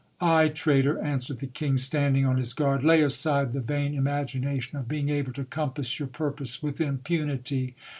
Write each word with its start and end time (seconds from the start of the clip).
Ay! 0.19 0.47
traitor, 0.49 0.97
an 0.97 1.19
swered 1.19 1.37
the 1.37 1.45
king, 1.45 1.77
standing 1.77 2.25
on 2.25 2.37
his 2.37 2.53
guard, 2.53 2.83
lay 2.83 3.03
aside 3.03 3.53
the 3.53 3.61
vain 3.61 3.93
imagination 3.93 4.75
of 4.79 4.87
being 4.87 5.09
able 5.09 5.31
to 5.31 5.43
compass 5.45 5.99
your 5.99 6.07
purpose 6.07 6.63
with 6.63 6.81
impunity. 6.81 7.75